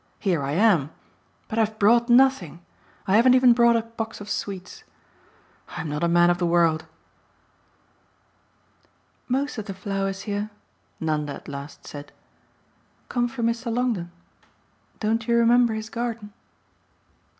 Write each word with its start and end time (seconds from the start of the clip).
Here 0.17 0.41
I 0.41 0.53
am. 0.53 0.89
But 1.47 1.59
I've 1.59 1.77
brought 1.77 2.09
nothing. 2.09 2.65
I 3.05 3.17
haven't 3.17 3.35
even 3.35 3.53
brought 3.53 3.75
a 3.75 3.83
box 3.83 4.19
of 4.19 4.31
sweets. 4.31 4.83
I'm 5.77 5.87
not 5.89 6.03
a 6.03 6.07
man 6.07 6.31
of 6.31 6.39
the 6.39 6.45
world." 6.47 6.85
"Most 9.27 9.59
of 9.59 9.65
the 9.65 9.75
flowers 9.75 10.21
here," 10.21 10.49
Nanda 10.99 11.33
at 11.35 11.47
last 11.47 11.85
said, 11.85 12.11
"come 13.09 13.27
from 13.27 13.45
Mr. 13.45 13.71
Longdon. 13.71 14.09
Don't 14.99 15.27
you 15.27 15.35
remember 15.37 15.75
his 15.75 15.91
garden?" 15.91 16.33